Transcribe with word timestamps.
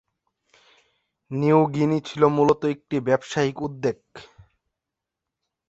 New 1.31 1.59
Guinea 1.73 1.99
ছিল 2.05 2.21
মূলত 2.27 2.61
একটি 2.65 2.95
ব্যবসায়িক 2.99 3.57
উদ্যোগ। 3.61 3.99